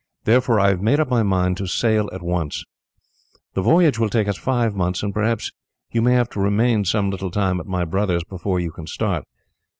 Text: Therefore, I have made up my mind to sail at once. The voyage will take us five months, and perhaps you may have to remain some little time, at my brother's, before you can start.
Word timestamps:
Therefore, 0.23 0.59
I 0.59 0.69
have 0.69 0.81
made 0.81 0.99
up 0.99 1.09
my 1.11 1.21
mind 1.21 1.57
to 1.57 1.67
sail 1.67 2.09
at 2.11 2.23
once. 2.23 2.65
The 3.53 3.61
voyage 3.61 3.99
will 3.99 4.09
take 4.09 4.27
us 4.27 4.35
five 4.35 4.73
months, 4.73 5.03
and 5.03 5.13
perhaps 5.13 5.51
you 5.91 6.01
may 6.01 6.13
have 6.13 6.27
to 6.31 6.39
remain 6.39 6.85
some 6.85 7.11
little 7.11 7.29
time, 7.29 7.59
at 7.59 7.67
my 7.67 7.85
brother's, 7.85 8.23
before 8.23 8.59
you 8.59 8.71
can 8.71 8.87
start. 8.87 9.25